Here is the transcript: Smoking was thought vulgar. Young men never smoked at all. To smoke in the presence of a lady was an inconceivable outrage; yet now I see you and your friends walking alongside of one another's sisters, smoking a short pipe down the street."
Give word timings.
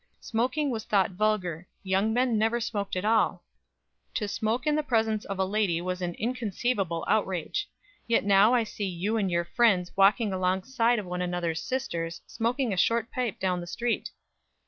Smoking 0.19 0.71
was 0.71 0.83
thought 0.83 1.11
vulgar. 1.11 1.67
Young 1.83 2.11
men 2.11 2.35
never 2.35 2.59
smoked 2.59 2.95
at 2.95 3.05
all. 3.05 3.43
To 4.15 4.27
smoke 4.27 4.65
in 4.65 4.75
the 4.75 4.81
presence 4.81 5.25
of 5.25 5.37
a 5.37 5.45
lady 5.45 5.79
was 5.79 6.01
an 6.01 6.15
inconceivable 6.15 7.05
outrage; 7.07 7.69
yet 8.07 8.23
now 8.25 8.51
I 8.55 8.63
see 8.63 8.87
you 8.87 9.17
and 9.17 9.29
your 9.29 9.45
friends 9.45 9.95
walking 9.95 10.33
alongside 10.33 10.97
of 10.97 11.05
one 11.05 11.21
another's 11.21 11.61
sisters, 11.61 12.23
smoking 12.25 12.73
a 12.73 12.77
short 12.77 13.11
pipe 13.11 13.39
down 13.39 13.61
the 13.61 13.67
street." 13.67 14.09